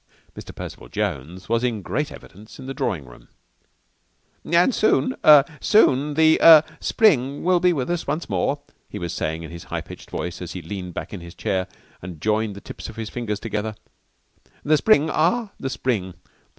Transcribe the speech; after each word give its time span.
Mr. 0.35 0.55
Percival 0.55 0.89
Jones 0.89 1.47
was 1.47 1.63
in 1.63 1.83
great 1.83 2.11
evidence 2.11 2.57
in 2.57 2.65
the 2.65 2.73
drawing 2.73 3.05
room. 3.05 3.27
"And 4.43 4.73
soon 4.73 5.15
er 5.23 5.45
soon 5.61 6.15
the 6.15 6.41
er 6.41 6.63
Spring 6.79 7.43
will 7.43 7.59
be 7.59 7.71
with 7.71 7.87
us 7.87 8.07
once 8.07 8.27
more," 8.27 8.61
he 8.89 8.97
was 8.97 9.13
saying 9.13 9.43
in 9.43 9.51
his 9.51 9.65
high 9.65 9.81
pitched 9.81 10.09
voice 10.09 10.41
as 10.41 10.53
he 10.53 10.61
leant 10.63 10.95
back 10.95 11.13
in 11.13 11.21
his 11.21 11.35
chair 11.35 11.67
and 12.01 12.19
joined 12.19 12.55
the 12.55 12.61
tips 12.61 12.89
of 12.89 12.95
his 12.95 13.11
fingers 13.11 13.39
together. 13.39 13.75
"The 14.63 14.77
Spring 14.77 15.07
ah 15.11 15.51
the 15.59 15.69
Spring! 15.69 16.15